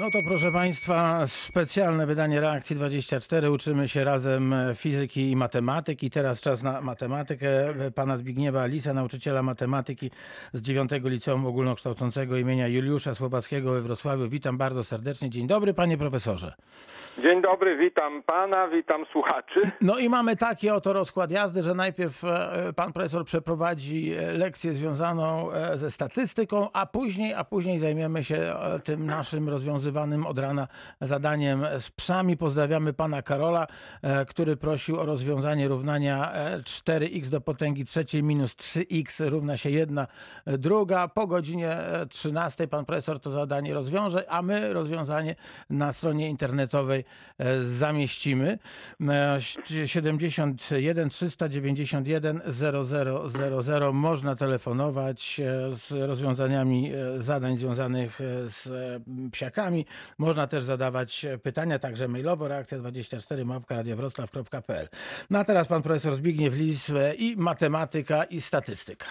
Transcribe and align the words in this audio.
No 0.00 0.10
to 0.10 0.18
proszę 0.30 0.52
Państwa, 0.52 1.26
specjalne 1.26 2.06
wydanie 2.06 2.40
Reakcji 2.40 2.76
24. 2.76 3.50
Uczymy 3.50 3.88
się 3.88 4.04
razem 4.04 4.54
fizyki 4.74 5.30
i 5.30 5.36
matematyki. 5.36 6.10
Teraz 6.10 6.40
czas 6.40 6.62
na 6.62 6.80
matematykę. 6.80 7.48
Pana 7.94 8.16
Zbigniewa 8.16 8.66
Lisa, 8.66 8.94
nauczyciela 8.94 9.42
matematyki 9.42 10.10
z 10.52 10.62
9 10.62 10.90
Liceum 11.04 11.46
Ogólnokształcącego 11.46 12.36
imienia 12.36 12.68
Juliusza 12.68 13.14
Słowackiego 13.14 13.72
we 13.72 13.80
Wrocławiu. 13.80 14.28
Witam 14.28 14.58
bardzo 14.58 14.84
serdecznie. 14.84 15.30
Dzień 15.30 15.46
dobry, 15.46 15.74
panie 15.74 15.98
profesorze. 15.98 16.54
Dzień 17.18 17.42
dobry, 17.42 17.76
witam 17.76 18.22
pana, 18.22 18.68
witam 18.68 19.04
słuchaczy. 19.12 19.60
No 19.80 19.98
i 19.98 20.08
mamy 20.08 20.36
taki 20.36 20.70
oto 20.70 20.92
rozkład 20.92 21.30
jazdy, 21.30 21.62
że 21.62 21.74
najpierw 21.74 22.24
e, 22.24 22.72
pan 22.76 22.92
profesor 22.92 23.24
przeprowadzi 23.24 24.12
e, 24.12 24.32
lekcję 24.32 24.74
związaną 24.74 25.52
e, 25.52 25.78
ze 25.78 25.90
statystyką, 25.90 26.68
a 26.72 26.86
później, 26.86 27.34
a 27.34 27.44
później 27.44 27.78
zajmiemy 27.78 28.24
się 28.24 28.54
tym 28.84 29.06
naszym 29.06 29.48
rozwiązywanym 29.84 30.26
od 30.26 30.38
rana 30.38 30.68
zadaniem 31.00 31.66
z 31.78 31.90
psami. 31.90 32.36
Pozdrawiamy 32.36 32.92
pana 32.92 33.22
Karola, 33.22 33.66
e, 34.02 34.26
który 34.26 34.56
prosił 34.56 35.00
o 35.00 35.06
rozwiązanie 35.06 35.68
równania 35.68 36.32
e, 36.32 36.60
4x 36.60 37.28
do 37.28 37.40
potęgi 37.40 37.84
trzeciej 37.84 38.22
minus 38.22 38.54
3x 38.54 39.28
równa 39.28 39.56
się 39.56 39.70
1 39.70 40.06
druga. 40.46 41.08
Po 41.08 41.26
godzinie 41.26 41.70
e, 41.70 42.06
13 42.06 42.68
pan 42.68 42.84
profesor 42.84 43.20
to 43.20 43.30
zadanie 43.30 43.74
rozwiąże, 43.74 44.30
a 44.30 44.42
my 44.42 44.72
rozwiązanie 44.72 45.36
na 45.70 45.92
stronie 45.92 46.28
internetowej 46.28 47.04
e, 47.38 47.64
zamieścimy. 47.64 48.58
E, 49.00 49.38
71 49.86 51.08
391 51.08 52.40
0000 52.46 53.92
można 53.92 54.36
telefonować 54.36 55.40
e, 55.40 55.74
z 55.74 55.92
rozwiązaniami 55.92 56.92
e, 56.92 57.22
zadań 57.22 57.58
związanych 57.58 58.20
e, 58.20 58.48
z 58.48 58.66
e, 58.66 59.00
Można 60.18 60.46
też 60.46 60.62
zadawać 60.62 61.24
e, 61.24 61.38
pytania, 61.38 61.78
także 61.78 62.08
mailowo 62.08 62.48
reakcja 62.48 62.78
24 62.78 63.44
mapka 63.44 63.76
radiowroclaw.pl. 63.76 64.88
No 65.30 65.38
a 65.38 65.44
teraz 65.44 65.68
pan 65.68 65.82
profesor 65.82 66.12
Zbigniew 66.12 66.54
Lis 66.54 66.92
i 67.18 67.34
matematyka 67.38 68.24
i 68.24 68.40
statystyka. 68.40 69.06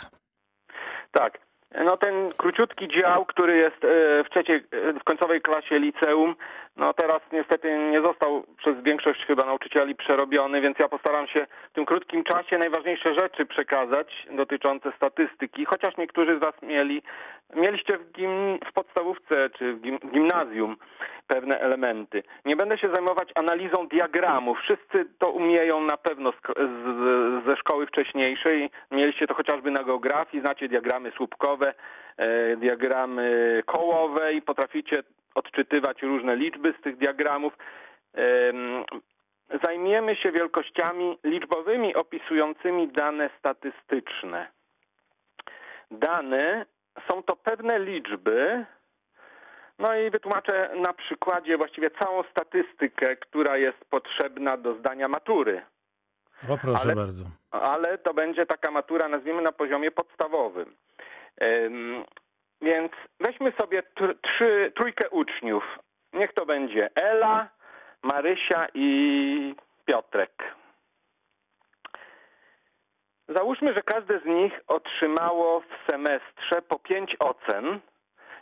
Tak, 1.11 1.39
no 1.85 1.97
ten 1.97 2.33
króciutki 2.37 2.87
dział, 2.87 3.25
który 3.25 3.57
jest 3.57 3.83
e, 3.83 4.23
w 4.23 4.29
trzeciej, 4.29 4.55
e, 4.55 4.93
w 4.99 5.03
końcowej 5.03 5.41
klasie 5.41 5.79
liceum, 5.79 6.35
no 6.77 6.93
teraz 6.93 7.21
niestety 7.31 7.77
nie 7.77 8.01
został 8.01 8.43
przez 8.57 8.83
większość 8.83 9.25
chyba 9.25 9.45
nauczycieli 9.45 9.95
przerobiony, 9.95 10.61
więc 10.61 10.77
ja 10.79 10.89
postaram 10.89 11.27
się 11.27 11.47
w 11.71 11.73
tym 11.73 11.85
krótkim 11.85 12.23
czasie 12.23 12.57
najważniejsze 12.57 13.13
rzeczy 13.13 13.45
przekazać 13.45 14.27
dotyczące 14.31 14.91
statystyki, 14.95 15.65
chociaż 15.65 15.97
niektórzy 15.97 16.37
z 16.37 16.39
Was 16.39 16.61
mieli, 16.61 17.01
mieliście 17.55 17.97
w, 17.97 18.11
gim, 18.11 18.59
w 18.69 18.73
podstawówce 18.73 19.49
czy 19.49 19.73
w, 19.73 19.81
gim, 19.81 19.99
w 20.03 20.11
gimnazjum 20.11 20.77
pewne 21.27 21.59
elementy. 21.59 22.23
Nie 22.45 22.55
będę 22.55 22.77
się 22.77 22.89
zajmować 22.93 23.31
analizą 23.35 23.87
diagramów. 23.87 24.59
Wszyscy 24.59 25.05
to 25.19 25.29
umieją 25.29 25.81
na 25.81 25.97
pewno 25.97 26.31
z, 26.31 26.35
z, 26.57 27.45
ze 27.45 27.57
szkoły 27.57 27.85
wcześniejszej. 27.85 28.69
Mieliście 28.91 29.27
to 29.27 29.33
chociażby 29.33 29.71
na 29.71 29.83
geografii, 29.83 30.43
znacie 30.43 30.67
diagramy 30.67 31.11
słupkowe, 31.11 31.73
diagramy 32.57 33.61
kołowe 33.65 34.33
i 34.33 34.41
potraficie 34.41 35.03
odczytywać 35.35 36.01
różne 36.01 36.35
liczby 36.35 36.73
z 36.79 36.83
tych 36.83 36.97
diagramów. 36.97 37.53
Em, 38.13 38.83
Zajmiemy 39.63 40.15
się 40.15 40.31
wielkościami 40.31 41.17
liczbowymi 41.23 41.95
opisującymi 41.95 42.87
dane 42.87 43.29
statystyczne. 43.39 44.47
Dane 45.91 46.65
są 47.09 47.23
to 47.23 47.35
pewne 47.35 47.79
liczby, 47.79 48.65
no 49.79 49.95
i 49.95 50.09
wytłumaczę 50.09 50.69
na 50.75 50.93
przykładzie 50.93 51.57
właściwie 51.57 51.91
całą 51.91 52.23
statystykę, 52.23 53.15
która 53.15 53.57
jest 53.57 53.77
potrzebna 53.89 54.57
do 54.57 54.75
zdania 54.75 55.05
matury. 55.09 55.61
O 56.49 56.57
proszę 56.57 56.83
Ale- 56.85 56.95
bardzo. 56.95 57.23
Ale 57.51 57.97
to 57.97 58.13
będzie 58.13 58.45
taka 58.45 58.71
matura, 58.71 59.07
nazwijmy 59.09 59.41
na 59.41 59.51
poziomie 59.51 59.91
podstawowym. 59.91 60.75
Więc 62.61 62.91
weźmy 63.19 63.53
sobie 63.61 63.83
tr- 63.99 64.15
trzy, 64.21 64.71
trójkę 64.75 65.09
uczniów. 65.09 65.63
Niech 66.13 66.33
to 66.33 66.45
będzie 66.45 66.89
Ela, 66.95 67.49
Marysia 68.03 68.67
i 68.73 69.55
Piotrek. 69.85 70.55
Załóżmy, 73.27 73.73
że 73.73 73.81
każde 73.81 74.19
z 74.19 74.25
nich 74.25 74.53
otrzymało 74.67 75.59
w 75.59 75.91
semestrze 75.91 76.61
po 76.61 76.79
pięć 76.79 77.15
ocen. 77.19 77.79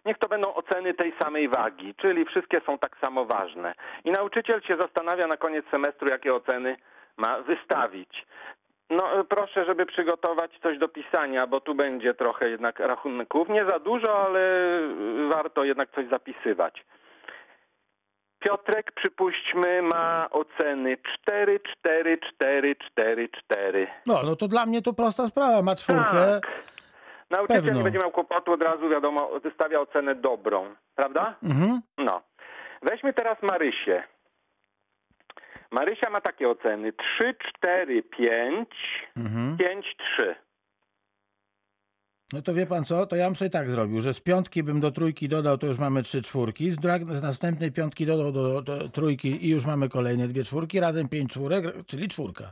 Niech 0.06 0.18
to 0.18 0.28
będą 0.28 0.54
oceny 0.54 0.94
tej 0.94 1.14
samej 1.24 1.50
wagi, 1.50 1.96
czyli 1.96 2.26
wszystkie 2.26 2.62
są 2.66 2.78
tak 2.78 2.98
samo 3.04 3.26
ważne. 3.26 3.74
I 4.04 4.12
nauczyciel 4.12 4.62
się 4.62 4.78
zastanawia 4.78 5.28
na 5.28 5.38
koniec 5.38 5.66
semestru, 5.72 6.08
jakie 6.10 6.34
oceny 6.34 6.76
ma 7.18 7.42
wystawić. 7.42 8.26
No 8.92 9.20
e, 9.20 9.24
proszę, 9.24 9.66
żeby 9.66 9.86
przygotować 9.86 10.52
coś 10.64 10.78
do 10.78 10.88
pisania, 10.90 11.48
bo 11.48 11.62
tu 11.62 11.76
będzie 11.76 12.14
trochę 12.14 12.50
jednak 12.50 12.80
rachunków. 12.80 13.50
Nie 13.50 13.66
za 13.66 13.80
dużo, 13.80 14.26
ale 14.26 14.40
y, 14.40 15.30
warto 15.34 15.64
jednak 15.64 15.92
coś 15.96 16.10
zapisywać. 16.10 16.86
Piotrek, 18.40 18.92
przypuśćmy, 18.92 19.82
ma 19.82 20.28
oceny 20.32 20.98
4, 21.24 21.60
4, 21.80 22.18
4, 22.36 22.76
4, 22.76 23.30
4. 23.30 23.88
No, 24.06 24.20
no 24.24 24.36
to 24.36 24.48
dla 24.48 24.66
mnie 24.66 24.82
to 24.82 24.94
prosta 24.94 25.28
sprawa. 25.28 25.62
Ma 25.62 25.76
czwórkę. 25.76 26.40
Tak. 26.42 26.48
Nauczyciel 27.30 27.62
Pewną. 27.62 27.78
nie 27.78 27.84
będzie 27.84 28.00
miał 28.00 28.12
kłopotu, 28.12 28.52
od 28.52 28.64
razu 28.64 28.90
wiadomo, 28.90 29.40
wystawia 29.44 29.80
ocenę 29.80 30.16
dobrą. 30.16 30.76
Prawda? 30.96 31.36
Mhm. 31.44 31.82
No. 31.98 32.22
Weźmy 32.82 33.14
teraz 33.14 33.38
Marysię. 33.42 34.04
Marysia 35.72 36.10
ma 36.10 36.22
takie 36.22 36.50
oceny 36.50 36.94
3, 36.94 37.36
4, 37.58 38.04
5, 38.04 38.70
Mhm. 39.18 39.58
5, 39.58 39.86
3. 40.18 40.36
No 42.34 42.42
to 42.42 42.54
wie 42.54 42.66
pan 42.66 42.84
co, 42.84 43.06
to 43.06 43.16
ja 43.16 43.26
bym 43.26 43.36
sobie 43.36 43.52
tak 43.52 43.70
zrobił, 43.70 44.02
że 44.02 44.14
z 44.14 44.22
piątki 44.22 44.64
bym 44.64 44.80
do 44.82 44.92
trójki 44.92 45.30
dodał, 45.30 45.58
to 45.58 45.68
już 45.68 45.80
mamy 45.80 46.04
trzy 46.04 46.22
czwórki, 46.22 46.72
z, 46.72 46.76
z 47.12 47.22
następnej 47.24 47.72
piątki 47.72 48.06
dodał 48.06 48.32
do, 48.32 48.62
do 48.62 48.90
trójki 48.90 49.46
i 49.46 49.50
już 49.50 49.66
mamy 49.66 49.90
kolejne 49.90 50.28
dwie 50.28 50.44
czwórki, 50.44 50.80
razem 50.80 51.10
pięć 51.10 51.32
czwórek, 51.32 51.64
czyli 51.88 52.08
czwórka. 52.08 52.44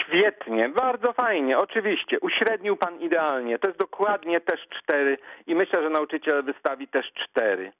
Świetnie, 0.00 0.68
bardzo 0.68 1.12
fajnie, 1.12 1.58
oczywiście. 1.58 2.20
Uśrednił 2.20 2.76
pan 2.76 3.00
idealnie. 3.00 3.58
To 3.58 3.68
jest 3.68 3.80
dokładnie 3.80 4.40
też 4.40 4.60
4 4.82 5.18
i 5.46 5.54
myślę, 5.54 5.82
że 5.82 5.90
nauczyciel 5.90 6.42
wystawi 6.44 6.88
też 6.88 7.06
4. 7.30 7.72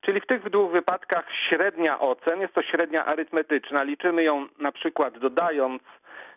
Czyli 0.00 0.20
w 0.20 0.26
tych 0.26 0.50
dwóch 0.50 0.72
wypadkach 0.72 1.24
średnia 1.48 2.00
ocen, 2.00 2.40
jest 2.40 2.54
to 2.54 2.62
średnia 2.62 3.06
arytmetyczna, 3.06 3.82
liczymy 3.82 4.22
ją 4.22 4.46
na 4.58 4.72
przykład 4.72 5.18
dodając 5.18 5.82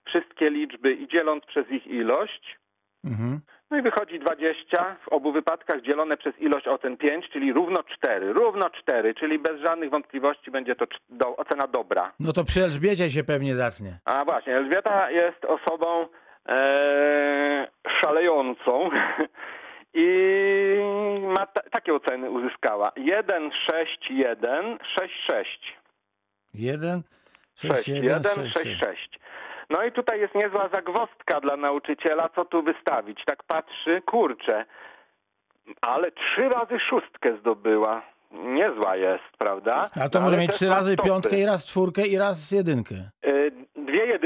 wszystkie 0.05 0.49
liczby 0.49 0.93
i 0.93 1.07
dzieląc 1.07 1.45
przez 1.45 1.71
ich 1.71 1.87
ilość. 1.87 2.59
Mhm. 3.05 3.39
No 3.71 3.79
i 3.79 3.81
wychodzi 3.81 4.19
20 4.19 4.95
w 5.05 5.07
obu 5.07 5.31
wypadkach 5.31 5.81
dzielone 5.81 6.17
przez 6.17 6.39
ilość 6.39 6.67
ocen 6.67 6.97
5, 6.97 7.29
czyli 7.29 7.53
równo 7.53 7.83
4. 7.83 8.33
Równo 8.33 8.69
4, 8.69 9.13
czyli 9.13 9.39
bez 9.39 9.61
żadnych 9.61 9.89
wątpliwości 9.89 10.51
będzie 10.51 10.75
to 10.75 10.85
do, 11.09 11.35
ocena 11.35 11.67
dobra. 11.67 12.11
No 12.19 12.33
to 12.33 12.43
przy 12.43 12.63
Elżbiecie 12.63 13.09
się 13.09 13.23
pewnie 13.23 13.55
zacznie. 13.55 13.99
A 14.05 14.25
właśnie, 14.25 14.55
Elżbieta 14.57 15.11
jest 15.11 15.45
osobą 15.45 16.07
e, 16.49 17.67
szalejącą 18.01 18.89
i 19.93 20.07
ma 21.37 21.45
ta, 21.45 21.61
takie 21.71 21.93
oceny 21.93 22.29
uzyskała. 22.31 22.91
1, 22.95 23.51
6, 23.71 23.97
1, 24.09 24.77
6, 24.99 25.13
6. 25.31 25.77
Jeden, 26.53 27.01
sześć, 27.55 27.73
6, 27.75 27.87
jeden, 27.87 28.03
1, 28.03 28.23
sześć, 28.23 28.53
6, 28.53 28.65
sześć. 28.65 28.79
6. 28.85 29.19
No 29.69 29.83
i 29.83 29.91
tutaj 29.91 30.19
jest 30.19 30.35
niezła 30.35 30.69
zagwostka 30.73 31.41
dla 31.41 31.57
nauczyciela, 31.57 32.29
co 32.35 32.45
tu 32.45 32.63
wystawić. 32.63 33.19
Tak 33.25 33.43
patrzy, 33.43 34.01
kurczę, 34.05 34.65
ale 35.81 36.11
trzy 36.11 36.49
razy 36.49 36.79
szóstkę 36.89 37.37
zdobyła. 37.37 38.01
Niezła 38.31 38.95
jest, 38.95 39.23
prawda? 39.37 39.87
A 40.01 40.09
to 40.09 40.19
No, 40.19 40.25
może 40.25 40.37
mieć 40.37 40.51
trzy 40.51 40.69
razy 40.69 40.93
stopy. 40.93 41.09
piątkę 41.09 41.37
i 41.37 41.45
raz 41.45 41.65
czwórkę 41.67 42.07
i 42.07 42.17
raz 42.17 42.51
jedynkę. 42.51 42.95
Y, 42.95 42.99
Dwie 43.27 43.32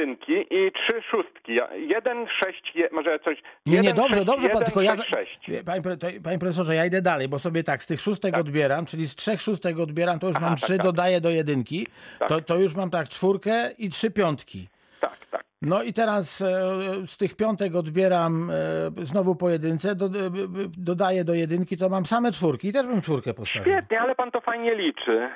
jedynki 0.01 0.33
i 0.49 0.71
trzy 0.71 1.01
szóstki. 1.01 1.55
Ja- 1.55 1.75
Jeden, 1.75 2.27
sześć, 2.43 2.71
je, 2.75 2.89
może 2.91 3.19
coś... 3.19 3.37
Nie, 3.65 3.71
nie, 3.71 3.77
jeden, 3.77 3.95
dobrze, 3.95 4.15
sześć, 4.15 4.27
dobrze, 4.27 4.47
pan, 4.49 4.57
jeden, 4.57 4.65
tylko 4.65 4.81
ja... 4.81 4.95
sześć, 4.97 5.09
sześć. 5.15 5.39
Wie, 5.47 5.63
Panie, 5.63 5.81
to- 5.81 6.07
panie 6.23 6.39
profesorze, 6.39 6.75
ja 6.75 6.85
idę 6.85 7.01
dalej, 7.01 7.27
bo 7.27 7.39
sobie 7.39 7.63
tak, 7.63 7.83
z 7.83 7.87
tych 7.87 8.01
szóstek 8.01 8.31
Tak. 8.31 8.41
odbieram, 8.41 8.85
czyli 8.85 9.07
z 9.07 9.15
trzech 9.15 9.41
szóstek 9.41 9.79
odbieram, 9.79 10.19
to 10.19 10.27
już 10.27 10.35
Aha, 10.35 10.45
mam 10.45 10.55
tak, 10.55 10.63
trzy, 10.65 10.77
tak. 10.77 10.83
dodaję 10.85 11.21
do 11.21 11.29
jedynki, 11.29 11.87
Tak. 12.19 12.29
to, 12.29 12.41
to 12.41 12.55
już 12.57 12.75
mam 12.75 12.89
tak 12.89 13.09
czwórkę 13.09 13.71
i 13.77 13.89
trzy 13.89 14.11
piątki. 14.11 14.67
Tak, 14.99 15.17
tak. 15.31 15.43
No 15.61 15.83
i 15.83 15.93
teraz 15.93 16.41
e, 16.41 16.45
z 17.07 17.17
tych 17.17 17.35
piątek 17.35 17.75
odbieram 17.75 18.49
e, 18.49 18.53
znowu 19.05 19.35
pojedynce, 19.35 19.95
do, 19.95 20.05
e, 20.05 20.09
dodaję 20.77 21.23
do 21.23 21.33
jedynki, 21.33 21.77
to 21.77 21.89
mam 21.89 22.05
same 22.05 22.31
czwórki 22.31 22.67
i 22.67 22.73
też 22.73 22.87
bym 22.87 23.01
czwórkę 23.01 23.33
postawił. 23.33 23.73
Świetnie, 23.73 24.01
ale 24.01 24.15
pan 24.15 24.31
to 24.31 24.41
fajnie 24.41 24.75
liczy. 24.75 25.29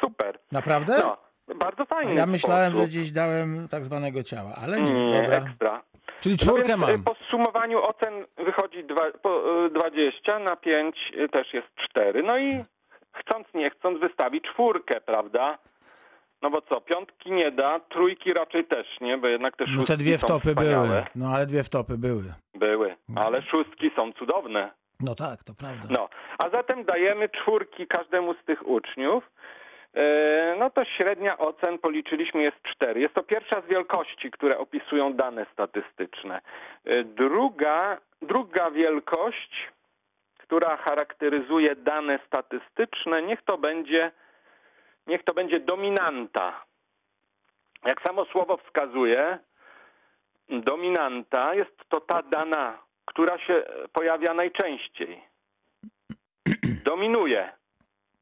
Super. 0.00 0.38
Naprawdę? 0.52 0.98
No, 0.98 1.16
bardzo 1.54 1.82
A 1.82 1.86
fajnie. 1.86 2.14
ja 2.14 2.26
myślałem, 2.26 2.74
że 2.74 2.82
gdzieś 2.86 3.10
dałem 3.10 3.68
tak 3.70 3.84
zwanego 3.84 4.22
ciała, 4.22 4.52
ale 4.62 4.80
nie, 4.80 4.92
Nie, 4.92 5.22
dobra. 5.22 5.36
ekstra. 5.38 5.82
Czyli 6.20 6.36
No 6.40 6.44
czwórkę 6.46 6.72
y, 6.72 6.76
mam. 6.76 7.02
Po 7.04 7.14
zsumowaniu 7.26 7.82
ocen 7.82 8.14
wychodzi 8.36 8.84
dwa, 8.84 9.02
po, 9.22 9.64
y, 9.66 9.70
20, 9.70 10.38
na 10.38 10.56
5 10.56 10.96
y, 11.14 11.28
też 11.28 11.54
jest 11.54 11.66
4. 11.90 12.22
No 12.22 12.38
i 12.38 12.64
chcąc 13.12 13.46
nie 13.54 13.70
chcąc 13.70 14.00
wystawi 14.00 14.40
czwórkę, 14.40 15.00
prawda? 15.00 15.58
No 16.42 16.50
bo 16.50 16.62
co, 16.62 16.80
piątki 16.80 17.30
nie 17.32 17.50
da, 17.50 17.80
trójki 17.80 18.32
raczej 18.32 18.64
też 18.64 18.86
nie, 19.00 19.18
bo 19.18 19.28
jednak 19.28 19.56
te 19.56 19.64
szóstki 19.64 19.80
No 19.80 19.86
te 19.86 19.96
dwie 19.96 20.18
wtopy 20.18 20.54
były. 20.54 21.04
No 21.14 21.28
ale 21.28 21.46
dwie 21.46 21.64
wtopy 21.64 21.98
były. 21.98 22.24
Były, 22.54 22.96
ale 23.16 23.42
szóstki 23.42 23.90
są 23.96 24.12
cudowne. 24.12 24.70
No 25.00 25.14
tak, 25.14 25.44
to 25.44 25.54
prawda. 25.54 25.86
No, 25.90 26.08
a 26.38 26.48
zatem 26.50 26.84
dajemy 26.84 27.28
czwórki 27.28 27.86
każdemu 27.86 28.34
z 28.34 28.44
tych 28.44 28.68
uczniów. 28.68 29.30
E, 29.94 30.56
No 30.58 30.70
to 30.70 30.84
średnia 30.84 31.38
ocen 31.38 31.78
policzyliśmy 31.78 32.42
jest 32.42 32.62
cztery. 32.62 33.00
Jest 33.00 33.14
to 33.14 33.22
pierwsza 33.22 33.60
z 33.60 33.66
wielkości, 33.72 34.30
które 34.30 34.58
opisują 34.58 35.12
dane 35.14 35.46
statystyczne. 35.52 36.40
E, 36.84 37.04
Druga, 37.04 37.98
druga 38.22 38.70
wielkość, 38.70 39.68
która 40.38 40.76
charakteryzuje 40.76 41.76
dane 41.76 42.18
statystyczne, 42.26 43.22
niech 43.22 43.42
to 43.42 43.58
będzie, 43.58 44.12
niech 45.06 45.24
to 45.24 45.34
będzie 45.34 45.60
dominanta. 45.60 46.64
Jak 47.84 48.02
samo 48.02 48.24
słowo 48.24 48.56
wskazuje, 48.56 49.38
dominanta 50.48 51.54
jest 51.54 51.76
to 51.88 52.00
ta 52.00 52.22
dana, 52.22 52.78
która 53.04 53.38
się 53.38 53.62
pojawia 53.92 54.34
najczęściej. 54.34 55.22
Dominuje. 56.84 57.52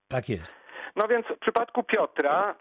Tak 0.08 0.28
jest. 0.28 0.67
No 0.98 1.08
więc 1.08 1.26
w 1.26 1.38
przypadku 1.38 1.82
Piotra 1.82 2.54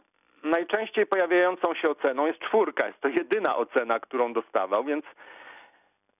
najczęściej 0.43 1.05
pojawiającą 1.05 1.73
się 1.73 1.89
oceną 1.89 2.25
jest 2.25 2.39
czwórka. 2.39 2.87
Jest 2.87 3.01
to 3.01 3.07
jedyna 3.07 3.55
ocena, 3.55 3.99
którą 3.99 4.33
dostawał, 4.33 4.83
więc 4.83 5.05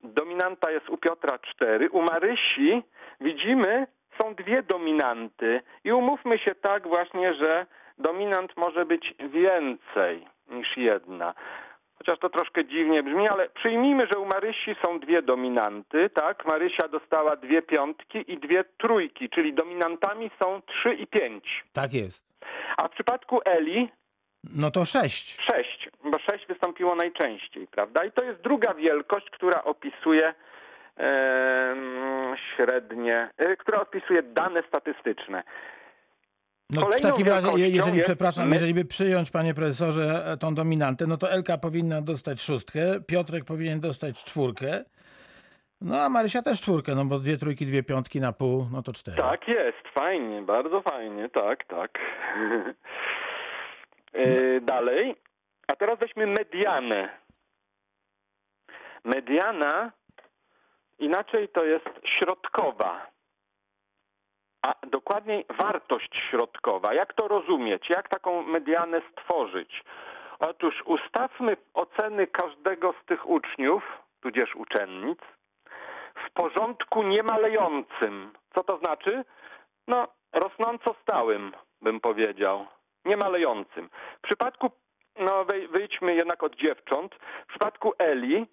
dominanta 0.04 0.72
jest 0.72 0.90
u 0.90 0.98
Piotra 0.98 1.40
cztery. 1.40 1.90
U 1.90 2.02
Marysi 2.02 2.84
widzimy 3.22 3.88
są 4.22 4.36
dwie 4.36 4.64
dominanty 4.64 5.62
i 5.84 5.92
umówmy 5.92 6.40
się 6.40 6.56
tak 6.56 6.88
właśnie, 6.88 7.34
że 7.34 7.66
dominant 7.98 8.58
może 8.58 8.86
być 8.86 9.14
więcej 9.20 10.28
niż 10.50 10.78
jedna. 10.78 11.34
Chociaż 11.98 12.20
to 12.20 12.30
troszkę 12.30 12.66
dziwnie 12.66 13.04
brzmi, 13.04 13.30
ale 13.30 13.50
przyjmijmy, 13.50 14.08
że 14.14 14.20
u 14.20 14.26
Marysi 14.26 14.76
są 14.86 15.00
dwie 15.00 15.22
dominanty, 15.22 16.10
tak? 16.10 16.46
Marysia 16.46 16.88
dostała 16.88 17.36
dwie 17.36 17.62
piątki 17.62 18.32
i 18.32 18.38
dwie 18.38 18.64
trójki, 18.78 19.30
czyli 19.30 19.54
dominantami 19.54 20.32
są 20.44 20.62
trzy 20.62 20.94
i 20.94 21.08
pięć. 21.08 21.64
Tak 21.74 21.94
jest. 21.94 22.28
A 22.78 22.88
w 22.88 22.92
przypadku 22.92 23.40
Eli 23.46 23.90
No 24.56 24.72
to 24.72 24.86
sześć. 24.86 25.38
sześć, 25.52 25.90
bo 26.04 26.20
sześć 26.20 26.48
wystąpiło 26.48 26.96
najczęściej, 26.96 27.68
prawda? 27.68 28.06
I 28.06 28.12
to 28.12 28.26
jest 28.26 28.42
druga 28.42 28.74
wielkość, 28.74 29.30
która 29.30 29.64
opisuje 29.64 30.34
em, 30.98 32.36
średnie, 32.56 33.30
e, 33.38 33.56
która 33.56 33.82
opisuje 33.82 34.24
dane 34.24 34.64
statystyczne. 34.68 35.44
No 36.70 36.86
w 36.86 37.02
takim 37.02 37.28
razie, 37.28 37.50
jeżeli, 37.58 37.98
jest 37.98 38.10
przepraszam, 38.10 38.48
my- 38.48 38.56
jeżeli 38.56 38.74
by 38.74 38.86
przyjąć, 38.86 39.32
panie 39.32 39.54
profesorze, 39.54 40.26
e, 40.26 40.38
tą 40.38 40.56
dominantę, 40.56 41.08
no 41.08 41.18
to 41.18 41.32
Elka 41.32 41.58
powinna 41.58 42.02
dostać 42.02 42.42
szóstkę, 42.42 42.80
Piotrek 43.08 43.46
powinien 43.46 43.80
dostać 43.80 44.24
czwórkę, 44.24 44.84
no 45.82 46.02
a 46.02 46.10
Marysia 46.10 46.42
też 46.42 46.62
czwórkę, 46.62 46.96
no 46.96 47.06
bo 47.06 47.20
dwie 47.20 47.38
trójki, 47.38 47.66
dwie 47.66 47.84
piątki 47.84 48.20
na 48.22 48.34
pół, 48.34 48.68
no 48.72 48.82
to 48.84 48.94
cztery. 48.94 49.18
Tak 49.18 49.48
jest, 49.48 49.88
fajnie, 49.94 50.42
bardzo 50.42 50.82
fajnie, 50.82 51.30
tak, 51.30 51.66
tak. 51.66 51.92
E, 54.14 54.62
Dalej, 54.62 55.16
a 55.68 55.76
teraz 55.76 56.00
weźmy 56.00 56.28
medianę. 56.28 57.10
Mediana 59.04 59.92
inaczej 61.00 61.50
to 61.50 61.66
jest 61.66 61.86
środkowa, 62.20 63.08
a 64.68 64.88
dokładniej 64.88 65.46
wartość 65.50 66.22
środkowa. 66.30 66.94
Jak 66.94 67.14
to 67.14 67.28
rozumieć? 67.28 67.90
Jak 67.90 68.10
taką 68.10 68.44
medianę 68.44 69.02
stworzyć? 69.12 69.84
Otóż 70.40 70.84
ustawmy 70.86 71.58
oceny 71.74 72.28
każdego 72.28 72.94
z 73.04 73.06
tych 73.06 73.30
uczniów, 73.30 73.84
tudzież 74.22 74.56
uczennic, 74.56 75.20
w 76.28 76.32
porządku 76.34 77.04
niemalejącym. 77.04 78.34
Co 78.56 78.64
to 78.64 78.78
znaczy? 78.78 79.24
No, 79.88 80.08
rosnąco 80.34 80.96
stałym, 81.02 81.52
bym 81.82 82.00
powiedział. 82.00 82.66
Niemalejącym. 83.06 83.90
W 84.18 84.22
przypadku, 84.22 84.72
no 85.20 85.46
wyjdźmy 85.72 86.16
jednak 86.16 86.44
od 86.44 86.56
dziewcząt, 86.56 87.16
w 87.46 87.48
przypadku 87.48 87.94
Eli 88.00 88.48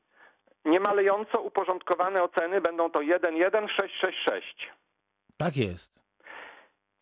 niemalejąco 0.65 1.41
uporządkowane 1.41 2.23
oceny 2.23 2.61
będą 2.61 2.91
to 2.91 3.03
1, 3.03 3.37
1, 3.37 3.69
6, 3.69 3.95
6, 4.05 4.19
6. 4.31 4.71
Tak 5.37 5.57
jest. 5.57 6.04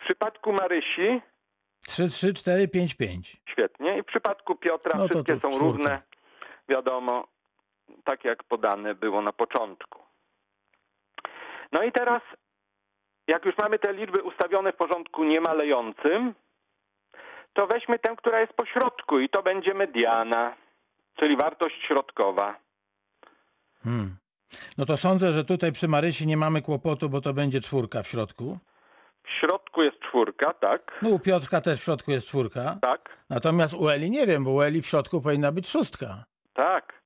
W 0.03 0.05
przypadku 0.05 0.53
Marysi 0.53 1.23
Trzy, 1.87 2.09
trzy, 2.09 2.35
cztery, 2.35 2.69
pięć, 2.69 2.95
pięć. 2.95 3.37
świetnie 3.49 3.99
i 3.99 4.03
w 4.03 4.07
przypadku 4.07 4.55
Piotra 4.57 4.99
No 4.99 5.09
wszystkie 5.09 5.41
są 5.41 5.49
czwórka. 5.49 5.67
równe, 5.67 6.03
wiadomo, 6.69 7.29
tak 8.05 8.25
jak 8.25 8.45
podane 8.45 8.95
było 8.95 9.23
na 9.23 9.33
początku. 9.33 9.99
No 11.73 11.83
i 11.83 11.93
teraz, 11.93 12.23
jak 13.29 13.45
już 13.45 13.55
mamy 13.59 13.79
te 13.79 13.93
liczby 13.93 14.23
ustawione 14.23 14.73
w 14.73 14.77
porządku 14.77 15.25
niemalejącym, 15.25 16.35
to 17.53 17.67
weźmy 17.67 17.99
tę, 17.99 18.17
która 18.17 18.41
jest 18.41 18.53
po 18.53 18.67
środku 18.67 19.21
i 19.21 19.29
to 19.29 19.43
będzie 19.43 19.75
mediana, 19.75 20.57
czyli 21.19 21.37
wartość 21.37 21.77
środkowa. 21.89 22.57
Hmm. 23.85 24.17
No 24.79 24.87
to 24.87 24.97
sądzę, 24.97 25.33
że 25.33 25.45
tutaj 25.45 25.73
przy 25.73 25.89
Marysi 25.89 26.27
nie 26.27 26.37
mamy 26.37 26.63
kłopotu, 26.63 27.09
bo 27.09 27.21
to 27.21 27.33
będzie 27.35 27.61
czwórka 27.61 28.03
w 28.03 28.09
środku. 28.09 28.59
W 29.25 29.31
środku 29.31 29.83
jest 29.83 29.99
czwórka, 30.01 30.53
tak? 30.55 30.99
No 31.03 31.09
u 31.09 31.19
Piotrka 31.19 31.61
też 31.61 31.81
w 31.81 31.85
środku 31.85 32.11
jest 32.11 32.29
czwórka. 32.29 32.79
Tak, 32.83 33.17
Natomiast 33.31 33.75
u 33.75 33.89
Eli 33.89 34.11
nie 34.11 34.27
wiem, 34.27 34.45
bo 34.45 34.51
u 34.51 34.63
Eli 34.63 34.83
w 34.83 34.87
środku 34.87 35.21
powinna 35.23 35.53
być 35.53 35.69
szóstka. 35.69 36.25
tak, 36.55 37.03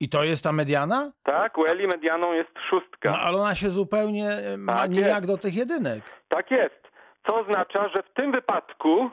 I 0.00 0.08
to 0.08 0.24
jest 0.24 0.44
ta 0.44 0.52
mediana? 0.52 1.12
tak. 1.22 1.58
U 1.58 1.66
Eli 1.66 1.86
medianą 1.86 2.32
jest 2.32 2.50
szóstka. 2.70 3.10
No 3.10 3.18
ale 3.18 3.38
ona 3.38 3.54
się 3.54 3.70
zupełnie 3.70 4.28
e, 4.30 4.56
ma 4.56 4.72
Tak 4.72 4.90
nijak 4.90 5.06
jest. 5.08 5.26
do 5.26 5.38
tych 5.38 5.54
jedynek. 5.54 6.02
Tak 6.28 6.50
jest. 6.50 6.88
Co 7.26 7.40
oznacza, 7.40 7.88
że 7.88 8.02
w 8.02 8.14
tym 8.14 8.32
wypadku 8.32 9.10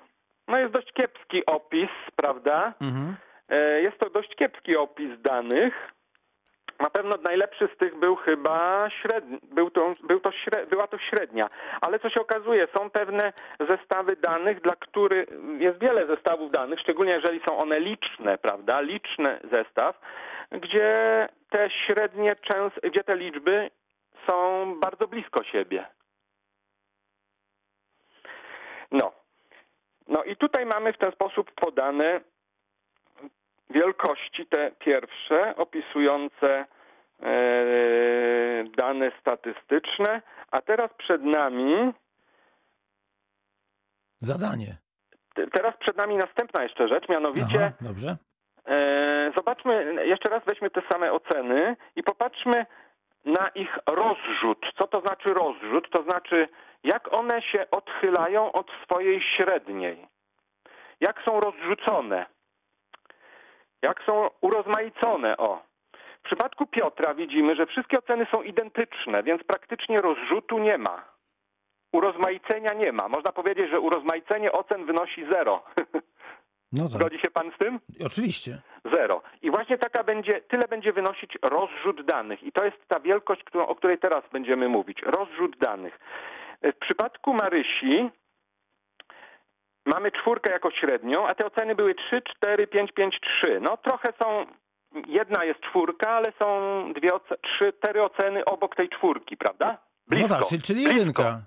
no 0.48 0.58
jest 0.58 0.74
dość 0.74 0.92
kiepski 0.94 1.46
opis, 1.46 1.90
prawda? 2.16 2.74
Mhm. 2.82 3.16
E, 3.50 3.82
Jest 3.82 3.98
to 4.00 4.10
dość 4.10 4.36
kiepski 4.36 4.78
opis 4.78 5.22
danych. 5.22 5.74
Na 6.80 6.90
pewno 6.90 7.16
najlepszy 7.24 7.70
z 7.76 7.78
tych 7.78 7.96
był 7.96 8.16
chyba 8.16 8.90
średni, 9.02 9.40
był 9.44 9.70
to, 9.72 9.96
był 10.04 10.20
to 10.20 10.30
była 10.70 10.88
to 10.88 10.98
średnia. 10.98 11.50
Ale 11.82 12.00
co 12.00 12.10
się 12.10 12.22
okazuje, 12.22 12.68
są 12.78 12.90
pewne 12.90 13.34
zestawy 13.70 14.16
danych, 14.16 14.62
dla 14.62 14.76
których 14.76 15.30
jest 15.58 15.80
wiele 15.80 16.08
zestawów 16.08 16.52
danych, 16.52 16.80
szczególnie 16.80 17.12
jeżeli 17.12 17.42
są 17.50 17.58
one 17.58 17.80
liczne, 17.80 18.38
prawda? 18.38 18.82
Liczny 18.82 19.40
zestaw, 19.52 20.00
gdzie 20.52 21.28
te 21.50 21.70
średnie 21.70 22.36
gdzie 22.84 23.04
te 23.04 23.16
liczby 23.16 23.72
są 24.30 24.66
bardzo 24.80 25.08
blisko 25.08 25.44
siebie. 25.44 25.88
No. 28.92 29.12
No 30.08 30.24
i 30.24 30.36
tutaj 30.36 30.66
mamy 30.66 30.94
w 30.94 30.98
ten 30.98 31.12
sposób 31.12 31.52
podane 31.52 32.22
wielkości 33.70 34.46
te 34.48 34.72
pierwsze 34.80 35.56
opisujące 35.56 36.66
e, 37.24 37.34
dane 38.78 39.12
statystyczne, 39.22 40.22
a 40.52 40.62
teraz 40.62 40.90
przed 40.98 41.24
nami 41.24 41.94
Zadanie. 44.22 44.78
te- 45.36 45.48
teraz 45.48 45.74
przed 45.80 45.98
nami 45.98 46.16
następna 46.16 46.64
jeszcze 46.64 46.88
rzecz, 46.88 47.10
mianowicie 47.10 47.66
Aha, 47.66 47.72
dobrze. 47.82 48.18
e, 48.66 49.32
zobaczmy, 49.38 49.96
jeszcze 50.06 50.30
raz 50.30 50.44
weźmy 50.46 50.70
te 50.70 50.82
same 50.92 51.12
oceny 51.14 51.76
i 51.96 52.04
popatrzmy 52.04 52.66
na 53.26 53.48
ich 53.56 53.78
rozrzut. 53.90 54.66
Co 54.78 54.88
to 54.88 55.00
znaczy 55.02 55.30
rozrzut? 55.34 55.90
To 55.90 56.04
znaczy 56.04 56.48
jak 56.84 57.18
one 57.18 57.42
się 57.42 57.66
odchylają 57.72 58.52
od 58.52 58.68
swojej 58.84 59.22
średniej. 59.22 60.08
Jak 61.00 61.22
są 61.26 61.40
rozrzucone. 61.40 62.26
Jak 63.86 64.04
są 64.06 64.30
urozmaicone, 64.42 65.38
o. 65.38 65.62
W 66.20 66.26
przypadku 66.26 66.66
Piotra 66.66 67.14
widzimy, 67.14 67.56
że 67.56 67.66
wszystkie 67.66 67.98
oceny 67.98 68.28
są 68.32 68.42
identyczne, 68.42 69.24
więc 69.24 69.44
praktycznie 69.44 69.98
rozrzutu 69.98 70.60
nie 70.60 70.78
ma. 70.78 71.04
Urozmaicenia 71.92 72.74
nie 72.74 72.92
ma. 72.92 73.08
Można 73.08 73.32
powiedzieć, 73.32 73.70
że 73.70 73.80
urozmaicenie 73.80 74.52
ocen 74.52 74.86
wynosi 74.86 75.26
zero. 75.32 75.64
No 76.72 76.84
tak. 76.84 76.92
Zgodzi 76.92 77.20
się 77.20 77.32
pan 77.34 77.52
z 77.56 77.58
tym? 77.58 77.80
Oczywiście. 78.06 78.62
Zero. 78.86 79.22
I 79.42 79.52
właśnie 79.52 79.78
taka 79.78 80.04
będzie, 80.04 80.42
tyle 80.42 80.68
będzie 80.70 80.94
wynosić 80.94 81.38
rozrzut 81.42 82.06
danych. 82.06 82.44
I 82.44 82.52
to 82.52 82.66
jest 82.66 82.78
ta 82.88 83.00
wielkość, 83.00 83.44
którą, 83.44 83.68
o 83.68 83.76
której 83.76 83.98
teraz 83.98 84.24
będziemy 84.32 84.70
mówić. 84.70 85.02
Rozrzut 85.02 85.58
danych. 85.58 86.00
W 86.62 86.76
przypadku 86.76 87.34
Marysi 87.34 88.10
mamy 89.86 90.12
czwórkę 90.12 90.52
jako 90.52 90.72
średnią, 90.72 91.28
a 91.28 91.36
te 91.36 91.46
oceny 91.46 91.76
były 91.76 91.96
3, 91.96 92.22
4, 92.38 92.68
5, 92.68 92.92
5, 92.92 93.20
3. 93.42 93.60
No 93.62 93.78
trochę 93.78 94.14
są, 94.24 94.46
jedna 95.08 95.44
jest 95.44 95.60
czwórka, 95.60 96.10
ale 96.10 96.34
są 96.40 96.48
dwie, 96.94 97.10
trzy, 97.42 97.74
cztery 97.74 98.04
oceny 98.04 98.46
obok 98.46 98.76
tej 98.76 98.90
czwórki, 98.90 99.38
prawda? 99.38 99.78
Blisko. 100.08 100.28
no 100.30 100.36
tak, 100.52 100.62
czyli, 100.64 100.84
jedynka. 100.84 101.42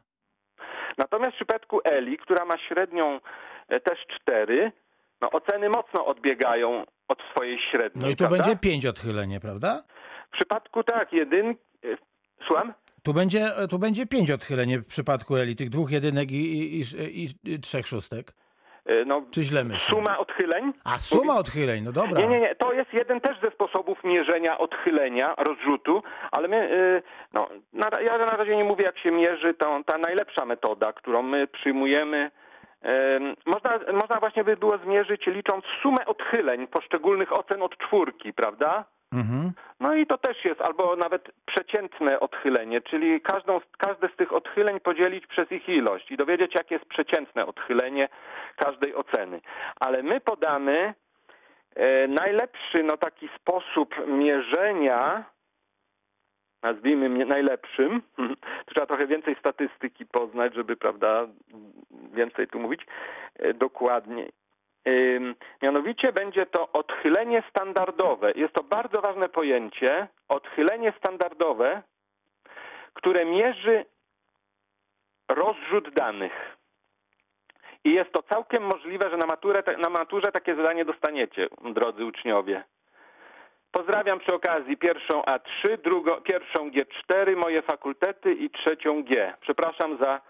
Natomiast 0.99 1.33
w 1.33 1.37
przypadku 1.37 1.80
Eli, 1.85 2.18
która 2.18 2.45
ma 2.45 2.59
średnią 2.68 3.21
e, 3.68 3.80
też 3.80 3.99
4, 4.23 4.73
no 5.21 5.30
oceny 5.30 5.68
mocno 5.68 6.07
odbiegają 6.07 6.85
od 7.09 7.18
swojej 7.30 7.59
średniej. 7.71 8.02
No 8.04 8.09
i 8.09 8.16
tu 8.16 8.18
prawda? 8.18 8.37
będzie 8.37 8.57
5 8.57 8.87
odchylenie, 8.87 9.40
prawda? 9.40 9.83
W 10.28 10.37
przypadku 10.37 10.85
tak, 10.85 11.12
jedynki... 11.12 11.61
e, 11.85 11.97
Słucham? 12.47 12.75
Tu 13.09 13.15
będzie, 13.15 13.50
tu 13.71 13.79
będzie 13.79 14.07
5 14.07 14.31
odchylenie 14.31 14.79
w 14.79 14.87
przypadku 14.87 15.37
Eli, 15.37 15.57
tych 15.57 15.71
dwóch 15.71 15.91
jedynek 15.91 16.31
i, 16.31 16.35
i, 16.79 16.83
i, 17.23 17.29
i, 17.45 17.61
trzech 17.61 17.87
szóstek. 17.87 18.33
E, 18.87 19.05
No, 19.05 19.23
Czy 19.31 19.43
źle 19.43 19.65
myślę? 19.65 19.97
suma 19.97 20.19
odchyleń? 20.19 20.73
A 20.85 20.99
suma 20.99 21.37
odchyleń, 21.37 21.85
no 21.85 21.93
dobra. 21.93 22.21
Nie, 22.21 22.27
nie, 22.29 22.41
nie. 22.41 22.55
To 22.55 22.73
jest 22.73 22.93
jeden 22.93 23.21
też 23.21 23.41
ze 23.43 23.50
sposobów 23.50 23.99
mierzenia 24.05 24.59
odchylenia, 24.59 25.35
rozrzutu, 25.49 26.03
ale 26.33 26.49
my, 26.49 26.73
y, 26.73 27.03
no, 27.33 27.49
na, 27.73 27.88
ja 28.03 28.19
na 28.19 28.25
razie 28.37 28.57
nie 28.57 28.65
mówię, 28.65 28.85
jak 28.85 28.99
się 28.99 29.11
mierzy 29.11 29.55
tą, 29.55 29.85
ta 29.85 29.99
najlepsza 29.99 30.45
metoda, 30.45 30.93
którą 30.93 31.23
my 31.23 31.47
przyjmujemy. 31.47 32.31
Ym, 33.17 33.35
Można, 33.47 33.79
można 33.93 34.21
właśnie 34.21 34.45
by 34.45 34.57
było 34.57 34.79
zmierzyć 34.79 35.27
licząc 35.27 35.65
sumę 35.83 36.07
odchyleń 36.07 36.67
poszczególnych 36.67 37.33
ocen 37.38 37.62
od 37.62 37.79
czwórki, 37.79 38.33
prawda? 38.33 38.85
Mhm. 39.12 39.53
No 39.81 39.95
i 39.95 40.07
to 40.07 40.19
też 40.19 40.45
jest, 40.45 40.61
albo 40.61 40.97
nawet 40.97 41.31
przeciętne 41.47 42.21
odchylenie, 42.21 42.81
czyli 42.81 43.21
każdą, 43.21 43.61
każde 43.79 44.09
z 44.09 44.17
tych 44.17 44.33
odchyleń 44.33 44.81
podzielić 44.81 45.27
przez 45.27 45.53
ich 45.53 45.69
ilość 45.69 46.11
i 46.11 46.17
dowiedzieć, 46.17 46.55
jakie 46.55 46.75
jest 46.75 46.88
przeciętne 46.88 47.47
odchylenie 47.47 48.09
każdej 48.57 48.95
oceny. 48.95 49.41
Ale 49.81 50.03
my 50.03 50.21
podamy 50.21 50.95
e, 51.75 52.09
najlepszy, 52.09 52.83
no 52.85 52.97
taki 52.97 53.29
sposób 53.37 53.95
mierzenia, 54.07 55.25
nazwijmy 56.62 57.09
mnie 57.09 57.27
najlepszym, 57.27 58.03
trzeba 58.75 58.87
trochę 58.87 59.07
więcej 59.07 59.37
statystyki 59.41 60.07
poznać, 60.07 60.55
żeby, 60.55 60.77
prawda, 60.77 61.27
więcej 62.12 62.49
tu 62.49 62.59
mówić 62.59 62.81
e, 63.38 63.55
dokładniej. 63.55 64.33
Mianowicie 65.62 66.12
będzie 66.12 66.47
to 66.47 66.73
odchylenie 66.73 67.42
standardowe. 67.50 68.33
Jest 68.33 68.54
to 68.54 68.62
bardzo 68.62 69.00
ważne 69.00 69.28
pojęcie. 69.28 70.09
Odchylenie 70.28 70.92
standardowe, 70.99 71.83
które 72.95 73.25
mierzy 73.25 73.85
rozrzut 75.28 75.95
danych. 75.95 76.57
I 77.85 77.92
jest 77.92 78.12
to 78.12 78.23
całkiem 78.23 78.62
możliwe, 78.62 79.11
że 79.11 79.16
na, 79.16 79.26
maturę, 79.26 79.62
na 79.78 79.90
maturze 79.90 80.33
takie 80.33 80.57
zadanie 80.57 80.85
dostaniecie, 80.85 81.49
drodzy 81.64 82.04
uczniowie. 82.04 82.64
Pozdrawiam 83.73 84.18
przy 84.18 84.35
okazji 84.35 84.76
pierwszą 84.76 85.23
A3, 85.23 85.78
drugą, 85.85 86.21
pierwszą 86.21 86.71
G4, 86.71 87.37
moje 87.37 87.62
fakultety 87.62 88.35
i 88.35 88.50
trzecią 88.50 89.02
G. 89.02 89.35
Przepraszam 89.40 89.99
za, 89.99 90.21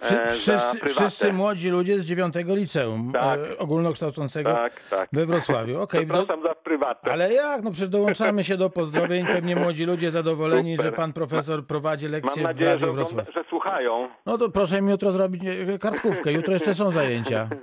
Wszy, 0.00 0.22
e, 0.22 0.28
wszyscy, 0.28 0.86
wszyscy 0.88 1.32
młodzi 1.32 1.70
ludzie 1.70 1.98
z 1.98 2.04
dziewiątego 2.06 2.54
liceum 2.54 3.12
Tak. 3.12 3.40
e, 3.40 3.58
ogólnokształcącego 3.58 4.52
Tak, 4.54 4.72
tak. 4.90 5.08
we 5.12 5.26
Wrocławiu. 5.26 5.78
Do- 5.78 5.86
Przepraszam 5.86 6.42
za 6.42 6.54
prywatę. 6.54 7.12
ale 7.12 7.32
jak? 7.32 7.62
No 7.62 7.70
przecież 7.70 7.88
dołączamy 7.88 8.44
się 8.44 8.56
do 8.56 8.70
pozdrowień. 8.70 9.26
Pewnie 9.32 9.56
młodzi 9.56 9.84
ludzie 9.84 10.10
zadowoleni, 10.10 10.76
Super. 10.76 10.90
że 10.92 10.96
pan 10.96 11.12
profesor 11.12 11.66
prowadzi 11.66 12.04
Mam 12.06 12.12
lekcje 12.12 12.42
w 12.42 12.44
nadzieję, 12.46 12.70
że, 12.70 12.76
Radiu 12.78 12.92
Wrocław. 12.92 13.26
że 13.36 13.44
słuchają. 13.48 14.08
No 14.26 14.38
to 14.38 14.50
proszę 14.50 14.82
mi 14.82 14.90
jutro 14.90 15.12
zrobić 15.12 15.42
e, 15.74 15.78
kartkówkę. 15.78 16.32
Jutro 16.32 16.52
jeszcze 16.52 16.74
są 16.74 16.90
zajęcia. 16.90 17.48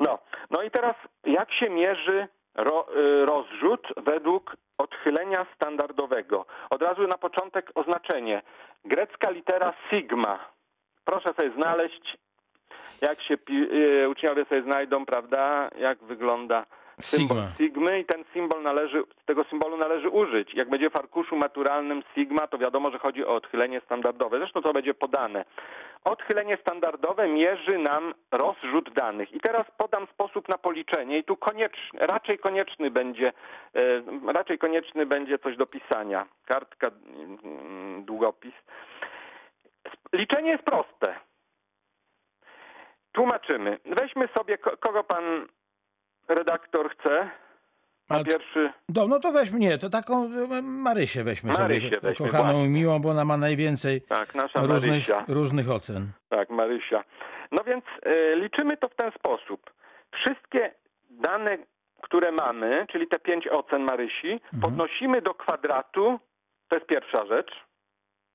No, 0.00 0.18
no 0.50 0.62
i 0.62 0.70
teraz 0.70 0.94
jak 1.24 1.52
się 1.52 1.70
mierzy 1.70 2.28
ro, 2.54 2.86
y, 2.96 3.26
rozrzut 3.26 3.86
według 4.04 4.56
odchylenia 4.78 5.46
standardowego? 5.56 6.46
Od 6.70 6.82
razu 6.82 7.06
na 7.06 7.18
początek 7.18 7.70
oznaczenie. 7.74 8.42
Grecka 8.84 9.30
litera 9.30 9.72
sigma. 9.90 10.38
Proszę 11.04 11.28
sobie 11.34 11.50
znaleźć, 11.50 12.16
jak 13.00 13.22
się 13.22 13.36
pi, 13.36 13.68
y, 13.72 14.08
uczniowie 14.08 14.44
sobie 14.44 14.62
znajdą, 14.62 15.06
prawda, 15.06 15.70
jak 15.78 15.98
wygląda 16.04 16.66
symbol 17.00 17.36
Sigma. 17.36 17.52
sigmy 17.56 18.00
i 18.00 18.04
ten 18.04 18.24
symbol 18.32 18.62
należy, 18.62 19.02
tego 19.26 19.44
symbolu 19.44 19.76
należy 19.76 20.08
użyć. 20.08 20.54
Jak 20.54 20.70
będzie 20.70 20.90
w 20.90 20.96
arkuszu 20.96 21.36
maturalnym 21.36 22.02
sigma, 22.14 22.46
to 22.46 22.58
wiadomo, 22.58 22.90
że 22.90 22.98
chodzi 22.98 23.24
o 23.24 23.34
odchylenie 23.34 23.80
standardowe. 23.80 24.38
Zresztą 24.38 24.62
to 24.62 24.72
będzie 24.72 24.94
podane. 24.94 25.44
Odchylenie 26.04 26.58
standardowe 26.60 27.28
mierzy 27.28 27.78
nam 27.78 28.14
rozrzut 28.30 28.92
danych. 28.92 29.32
I 29.32 29.40
teraz 29.40 29.66
podam 29.76 30.06
sposób 30.06 30.48
na 30.48 30.58
policzenie 30.58 31.18
i 31.18 31.24
tu 31.24 31.36
konieczny, 31.36 31.98
raczej 32.00 32.38
konieczny 32.38 32.90
będzie, 32.90 33.32
e, 33.74 34.32
raczej 34.32 34.58
konieczny 34.58 35.06
będzie 35.06 35.38
coś 35.38 35.56
do 35.56 35.66
pisania. 35.66 36.26
Kartka, 36.46 36.90
mm, 37.14 38.04
długopis. 38.04 38.54
Liczenie 40.30 40.50
jest 40.50 40.64
proste. 40.64 41.14
Tłumaczymy. 43.12 43.78
Weźmy 44.00 44.28
sobie, 44.38 44.58
ko- 44.58 44.76
kogo 44.76 45.04
pan 45.04 45.24
redaktor 46.28 46.90
chce. 46.90 47.30
A- 48.08 48.24
pierwszy. 48.24 48.72
Do, 48.88 49.08
no 49.08 49.20
to 49.20 49.32
weźmy, 49.32 49.58
nie, 49.58 49.78
to 49.78 49.90
taką 49.90 50.24
e, 50.24 50.62
Marysię 50.62 51.24
weźmy 51.24 51.52
Marysię 51.52 51.88
sobie, 51.94 52.00
weźmy, 52.02 52.26
kochaną 52.26 52.44
właśnie. 52.44 52.64
i 52.64 52.68
miłą, 52.68 52.98
bo 53.02 53.08
ona 53.10 53.24
ma 53.24 53.36
najwięcej 53.36 54.02
Tak, 54.02 54.32
różnych, 54.56 55.04
różnych 55.28 55.70
ocen. 55.70 56.12
Tak, 56.28 56.50
Marysia. 56.50 57.04
No 57.52 57.64
więc 57.66 57.84
e, 58.02 58.36
liczymy 58.36 58.76
to 58.76 58.88
w 58.88 58.94
ten 58.94 59.10
sposób. 59.12 59.70
Wszystkie 60.14 60.74
dane, 61.10 61.58
które 62.02 62.32
mamy, 62.32 62.86
czyli 62.92 63.06
te 63.08 63.18
pięć 63.18 63.48
ocen 63.48 63.82
Marysi, 63.82 64.40
podnosimy 64.62 65.22
do 65.22 65.34
kwadratu. 65.34 66.20
To 66.68 66.76
jest 66.76 66.86
pierwsza 66.88 67.26
rzecz. 67.26 67.50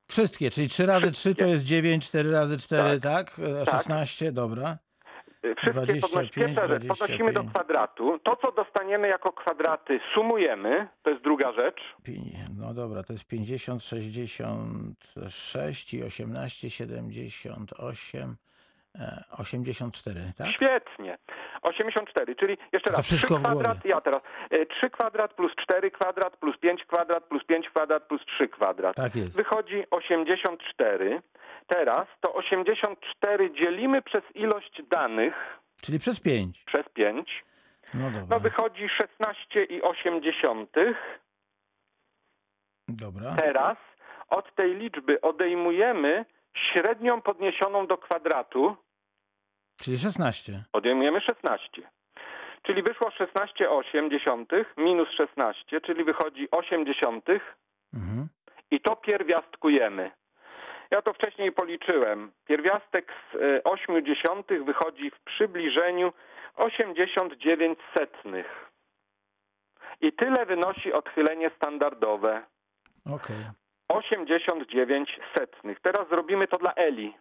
Wszystkie, 0.07 0.51
czyli 0.51 0.69
3 0.69 0.85
razy 0.85 1.11
3 1.11 1.35
to 1.35 1.45
jest 1.45 1.63
9, 1.65 2.07
4 2.07 2.31
razy 2.31 2.57
4, 2.57 2.99
tak? 2.99 3.39
E, 3.61 3.65
Tak. 3.65 3.75
16, 3.75 4.31
dobra. 4.31 4.77
E, 5.43 5.55
Wszystkie 5.55 5.71
25, 5.71 6.01
podnosi, 6.01 6.29
pierwsza 6.29 6.67
rzecz, 6.67 6.85
podnosimy 6.87 7.33
do 7.33 7.43
25. 7.43 7.49
kwadratu. 7.53 8.19
To, 8.19 8.35
co 8.35 8.51
dostaniemy 8.51 9.07
jako 9.07 9.33
kwadraty, 9.33 9.99
sumujemy. 10.13 10.87
To 11.03 11.09
jest 11.09 11.23
druga 11.23 11.51
rzecz. 11.59 11.81
No 12.57 12.73
dobra, 12.73 13.03
to 13.03 13.13
jest 13.13 13.25
50, 13.27 13.83
66 13.83 15.93
i 15.93 16.03
18, 16.03 16.69
78, 16.69 18.35
e, 18.95 19.23
84, 19.37 20.21
tak? 20.37 20.47
Świetnie. 20.47 21.17
84, 21.65 22.35
czyli 22.35 22.57
jeszcze 22.71 22.91
raz. 22.91 23.05
wszystko 23.05 23.27
3 23.27 23.39
w 23.39 23.41
głowie. 23.43 23.59
kwadrat, 23.63 23.85
ja 23.85 24.01
teraz. 24.01 24.21
E, 24.49 24.65
3 24.65 24.89
kwadrat 24.89 25.33
plus 25.33 25.51
4 25.55 25.91
kwadrat 25.91 26.37
plus 26.37 26.57
5 26.57 26.85
kwadrat 26.85 27.23
plus 27.23 27.43
5 27.45 27.69
kwadrat 27.69 28.03
plus 28.03 28.21
3 28.25 28.47
kwadrat. 28.47 28.95
Tak 28.95 29.15
jest. 29.15 29.35
Wychodzi 29.37 29.83
84. 29.91 31.21
Teraz 31.67 32.07
to 32.21 32.33
84 32.33 33.51
dzielimy 33.53 34.01
przez 34.01 34.23
ilość 34.35 34.81
danych 34.91 35.33
Czyli 35.81 35.99
przez 35.99 36.19
5. 36.19 36.63
przez 36.65 36.89
5. 36.93 37.43
No 37.93 38.09
No 38.09 38.19
dobra, 38.19 38.39
wychodzi 38.39 38.89
16 38.89 39.63
i 39.63 39.81
80. 39.81 40.69
dobra. 42.87 43.35
Teraz 43.35 43.77
od 44.29 44.55
tej 44.55 44.75
liczby 44.75 45.21
odejmujemy 45.21 46.25
średnią 46.73 47.21
podniesioną 47.21 47.87
do 47.87 47.97
kwadratu. 47.97 48.75
Czyli 49.77 49.97
16. 49.97 50.63
Odejmujemy 50.73 51.21
16. 51.21 51.81
Czyli 52.63 52.83
wyszło 52.83 53.09
16,8 53.09 54.65
minus 54.77 55.09
16, 55.17 55.81
czyli 55.81 56.03
wychodzi 56.03 56.47
80 56.51 57.25
Mhm. 57.93 58.27
i 58.71 58.81
to 58.81 58.95
pierwiastkujemy. 58.95 60.11
Ja 60.91 61.01
to 61.01 61.13
wcześniej 61.13 61.51
policzyłem. 61.51 62.31
Pierwiastek 62.45 63.13
z 63.33 63.35
e, 63.35 63.63
8 63.63 64.05
dziesiątych 64.05 64.65
wychodzi 64.65 65.11
w 65.11 65.19
przybliżeniu 65.19 66.13
89 66.55 67.79
setnych. 67.97 68.71
I 70.01 70.13
tyle 70.13 70.45
wynosi 70.45 70.93
odchylenie 70.93 71.51
standardowe. 71.57 72.43
Okej. 73.13 73.35
89 73.89 75.19
setnych. 75.37 75.79
Teraz 75.79 76.09
zrobimy 76.09 76.47
to 76.47 76.57
dla 76.57 76.73
Eli. 76.73 77.13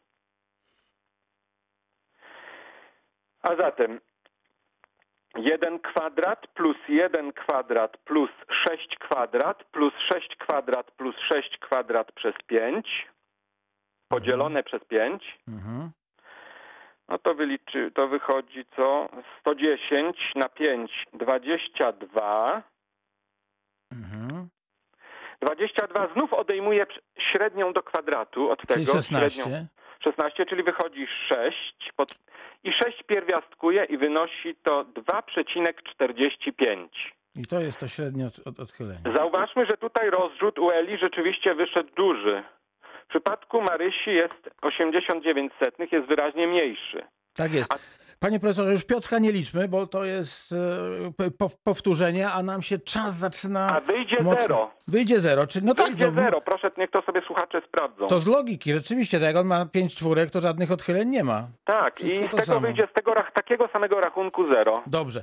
A 3.45 3.57
zatem 3.57 4.01
1 5.37 5.79
kwadrat 5.79 6.47
plus 6.55 6.77
1 6.89 7.33
kwadrat 7.33 7.97
plus 8.05 8.31
6 8.69 8.97
kwadrat 8.99 9.65
plus 9.65 9.95
6 10.13 10.37
kwadrat 10.37 10.91
plus 10.91 11.17
6 11.33 11.59
kwadrat 11.59 12.13
przez 12.13 12.35
5 12.47 13.09
podzielone 14.09 14.63
przez 14.63 14.85
5 14.85 15.39
Mhm. 15.49 15.91
no 17.09 17.19
to 17.19 17.35
wyliczy, 17.35 17.91
to 17.95 18.09
wychodzi 18.09 18.65
co? 18.77 19.09
110 19.41 20.33
na 20.37 20.49
5 20.49 20.91
22 21.13 22.63
Mhm. 23.93 24.49
22 25.43 26.09
znów 26.15 26.33
odejmuje 26.33 26.87
średnią 27.19 27.73
do 27.73 27.83
kwadratu 27.83 28.51
od 28.51 28.59
Czyli 28.67 28.87
tego. 28.87 28.93
16. 28.99 29.43
Średnią 29.43 29.67
16, 30.05 30.47
czyli 30.47 30.63
wychodzi 30.63 31.07
6 31.29 31.93
pod, 31.97 32.09
i 32.65 32.73
6 32.73 33.03
pierwiastkuje 33.07 33.85
i 33.85 33.99
wynosi 33.99 34.57
to 34.63 34.85
2,45. 34.85 36.89
I 37.37 37.47
to 37.47 37.61
jest 37.61 37.81
to 37.81 37.89
średnie 37.89 38.27
od, 38.27 38.47
od, 38.47 38.61
odchylenie. 38.61 39.01
Zauważmy, 39.17 39.67
że 39.67 39.77
tutaj 39.77 40.11
rozrzut 40.11 40.59
u 40.59 40.71
Eli 40.71 40.99
rzeczywiście 40.99 41.55
wyszedł 41.55 41.91
duży. 41.97 42.43
W 43.05 43.07
przypadku 43.09 43.63
Marysi 43.63 44.11
jest 44.11 44.51
89 44.63 45.53
setnych, 45.65 45.93
jest 45.93 46.09
wyraźnie 46.09 46.47
mniejszy. 46.47 47.03
Tak 47.35 47.55
jest. 47.55 48.04
Panie 48.25 48.41
profesorze, 48.41 48.73
już 48.73 48.85
Piotrka 48.85 49.19
nie 49.19 49.33
liczmy, 49.33 49.69
bo 49.69 49.87
to 49.87 50.05
jest 50.05 50.53
e, 50.53 51.31
po, 51.39 51.51
powtórzenie, 51.65 52.31
a 52.31 52.43
nam 52.43 52.63
się 52.63 52.79
czas 52.79 53.15
zaczyna... 53.15 53.77
A 53.77 53.81
wyjdzie 53.81 54.17
mocno- 54.17 54.41
zero. 54.41 54.71
Wyjdzie 54.89 55.21
zero. 55.21 55.47
Czy, 55.47 55.65
no 55.65 55.75
tak, 55.75 55.87
Wyjdzie 55.87 56.11
no, 56.11 56.23
zero, 56.23 56.41
proszę, 56.41 56.71
niech 56.79 56.91
to 56.91 57.03
sobie 57.03 57.23
słuchacze 57.27 57.63
sprawdzą. 57.69 58.07
To 58.07 58.19
z 58.19 58.27
logiki, 58.27 58.73
rzeczywiście, 58.73 59.19
tak 59.19 59.27
jak 59.27 59.37
on 59.37 59.47
ma 59.47 59.67
pięć 59.67 59.95
czwórek, 59.95 60.31
to 60.31 60.41
żadnych 60.41 60.73
odchyleń 60.73 61.09
nie 61.09 61.25
ma. 61.25 61.47
tak, 61.65 61.97
wszystko 61.97 62.21
i 62.21 62.27
z 62.27 62.31
tego 62.31 62.43
samo. 62.43 62.61
wyjdzie 62.61 62.89
z 62.91 62.95
tego 62.95 63.15
takiego 63.35 63.69
samego 63.69 64.01
rachunku 64.01 64.53
zero. 64.55 64.83
Dobrze. 64.87 65.23